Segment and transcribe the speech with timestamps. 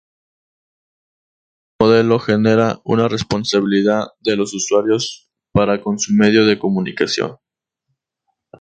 [1.73, 7.37] Este modelo genera una responsabilidad de los usuarios para con su medio de comunicación.